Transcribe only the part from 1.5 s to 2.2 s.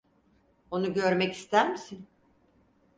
misin?